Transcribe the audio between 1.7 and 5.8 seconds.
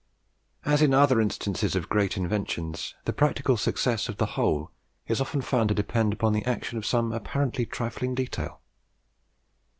of great inventions, the practical success of the whole is often found to